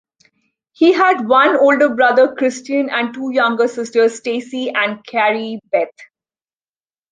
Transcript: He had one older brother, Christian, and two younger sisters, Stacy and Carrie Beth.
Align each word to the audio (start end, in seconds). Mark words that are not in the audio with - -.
He 0.71 0.93
had 0.93 1.27
one 1.27 1.55
older 1.55 1.93
brother, 1.93 2.33
Christian, 2.33 2.89
and 2.89 3.13
two 3.13 3.29
younger 3.31 3.67
sisters, 3.67 4.15
Stacy 4.15 4.71
and 4.71 5.05
Carrie 5.05 5.61
Beth. 5.71 5.89